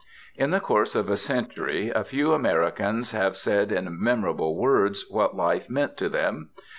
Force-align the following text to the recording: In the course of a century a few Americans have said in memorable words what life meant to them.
In 0.35 0.49
the 0.49 0.59
course 0.59 0.95
of 0.95 1.11
a 1.11 1.15
century 1.15 1.91
a 1.91 2.03
few 2.03 2.33
Americans 2.33 3.11
have 3.11 3.37
said 3.37 3.71
in 3.71 4.01
memorable 4.01 4.57
words 4.57 5.05
what 5.11 5.35
life 5.35 5.69
meant 5.69 5.95
to 5.97 6.09
them. 6.09 6.49